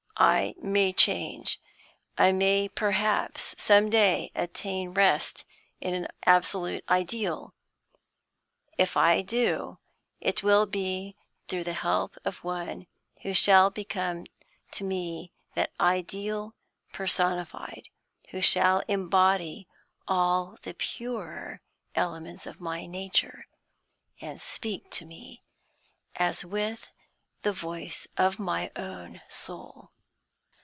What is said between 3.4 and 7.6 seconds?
some day attain rest in an absolute ideal.